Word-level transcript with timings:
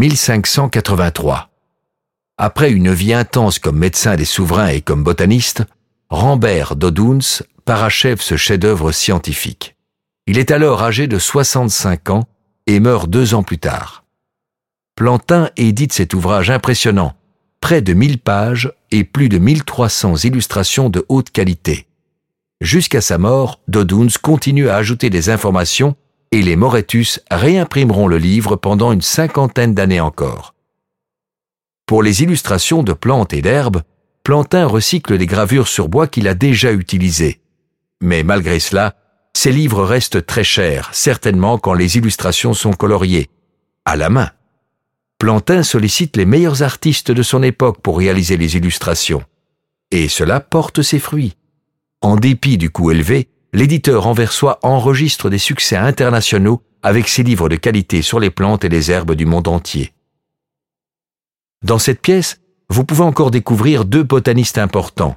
1583. 0.00 1.50
Après 2.38 2.70
une 2.70 2.90
vie 2.90 3.12
intense 3.12 3.58
comme 3.58 3.76
médecin 3.76 4.16
des 4.16 4.24
souverains 4.24 4.68
et 4.68 4.80
comme 4.80 5.04
botaniste, 5.04 5.62
Rambert 6.08 6.74
d'Oduns 6.74 7.42
parachève 7.66 8.22
ce 8.22 8.38
chef-d'œuvre 8.38 8.92
scientifique. 8.92 9.76
Il 10.26 10.38
est 10.38 10.52
alors 10.52 10.82
âgé 10.82 11.06
de 11.06 11.18
65 11.18 12.08
ans 12.08 12.24
et 12.66 12.80
meurt 12.80 13.10
deux 13.10 13.34
ans 13.34 13.42
plus 13.42 13.58
tard. 13.58 14.04
Plantin 14.96 15.50
édite 15.58 15.92
cet 15.92 16.14
ouvrage 16.14 16.48
impressionnant, 16.48 17.12
près 17.60 17.82
de 17.82 17.92
1000 17.92 18.20
pages 18.20 18.72
et 18.90 19.04
plus 19.04 19.28
de 19.28 19.36
1300 19.36 20.16
illustrations 20.24 20.88
de 20.88 21.04
haute 21.10 21.28
qualité. 21.28 21.86
Jusqu'à 22.62 23.02
sa 23.02 23.18
mort, 23.18 23.60
Doduns 23.68 24.16
continue 24.22 24.70
à 24.70 24.76
ajouter 24.76 25.10
des 25.10 25.28
informations 25.28 25.94
et 26.32 26.42
les 26.42 26.56
Moretus 26.56 27.20
réimprimeront 27.30 28.06
le 28.06 28.18
livre 28.18 28.56
pendant 28.56 28.92
une 28.92 29.02
cinquantaine 29.02 29.74
d'années 29.74 30.00
encore. 30.00 30.54
Pour 31.86 32.02
les 32.02 32.22
illustrations 32.22 32.82
de 32.82 32.92
plantes 32.92 33.32
et 33.32 33.42
d'herbes, 33.42 33.82
Plantin 34.22 34.66
recycle 34.66 35.18
des 35.18 35.26
gravures 35.26 35.66
sur 35.66 35.88
bois 35.88 36.06
qu'il 36.06 36.28
a 36.28 36.34
déjà 36.34 36.72
utilisées. 36.72 37.40
Mais 38.00 38.22
malgré 38.22 38.60
cela, 38.60 38.94
ces 39.34 39.50
livres 39.50 39.84
restent 39.84 40.24
très 40.24 40.44
chers, 40.44 40.90
certainement 40.92 41.58
quand 41.58 41.74
les 41.74 41.96
illustrations 41.96 42.54
sont 42.54 42.72
coloriées, 42.72 43.28
à 43.84 43.96
la 43.96 44.10
main. 44.10 44.30
Plantin 45.18 45.62
sollicite 45.62 46.16
les 46.16 46.26
meilleurs 46.26 46.62
artistes 46.62 47.10
de 47.10 47.22
son 47.22 47.42
époque 47.42 47.80
pour 47.82 47.98
réaliser 47.98 48.36
les 48.36 48.56
illustrations. 48.56 49.22
Et 49.90 50.08
cela 50.08 50.40
porte 50.40 50.82
ses 50.82 50.98
fruits. 50.98 51.36
En 52.00 52.16
dépit 52.16 52.56
du 52.56 52.70
coût 52.70 52.90
élevé, 52.90 53.28
l'éditeur 53.52 54.06
Anversois 54.06 54.58
enregistre 54.62 55.30
des 55.30 55.38
succès 55.38 55.76
internationaux 55.76 56.62
avec 56.82 57.08
ses 57.08 57.22
livres 57.22 57.48
de 57.48 57.56
qualité 57.56 58.02
sur 58.02 58.20
les 58.20 58.30
plantes 58.30 58.64
et 58.64 58.68
les 58.68 58.90
herbes 58.90 59.14
du 59.14 59.26
monde 59.26 59.48
entier. 59.48 59.92
Dans 61.62 61.78
cette 61.78 62.00
pièce, 62.00 62.40
vous 62.68 62.84
pouvez 62.84 63.02
encore 63.02 63.30
découvrir 63.30 63.84
deux 63.84 64.02
botanistes 64.02 64.58
importants, 64.58 65.16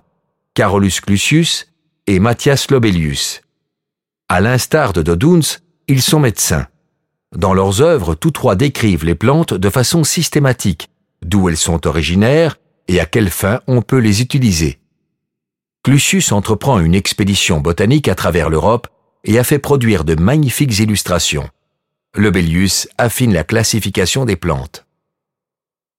Carolus 0.55 0.99
Clusius 1.02 1.67
et 2.07 2.19
Matthias 2.19 2.69
Lobelius. 2.69 3.41
À 4.27 4.41
l'instar 4.41 4.94
de 4.94 5.02
Doduns, 5.02 5.59
ils 5.88 6.02
sont 6.02 6.19
médecins. 6.19 6.67
Dans 7.35 7.53
leurs 7.53 7.81
œuvres, 7.81 8.16
tous 8.16 8.31
trois 8.31 8.55
décrivent 8.55 9.05
les 9.05 9.16
plantes 9.16 9.53
de 9.53 9.69
façon 9.69 10.03
systématique, 10.03 10.89
d'où 11.22 11.50
elles 11.50 11.57
sont 11.57 11.88
originaires 11.88 12.57
et 12.88 13.00
à 13.00 13.05
quelle 13.05 13.29
fin 13.29 13.61
on 13.67 13.81
peut 13.81 14.00
les 14.00 14.22
utiliser. 14.22 14.79
Clusius 15.83 16.31
entreprend 16.31 16.79
une 16.79 16.95
expédition 16.95 17.59
botanique 17.59 18.07
à 18.07 18.15
travers 18.15 18.49
l'Europe 18.49 18.87
et 19.25 19.37
a 19.37 19.43
fait 19.43 19.59
produire 19.59 20.05
de 20.05 20.15
magnifiques 20.15 20.79
illustrations. 20.79 21.49
Lebellius 22.15 22.87
affine 22.97 23.33
la 23.33 23.43
classification 23.43 24.23
des 24.23 24.37
plantes. 24.37 24.85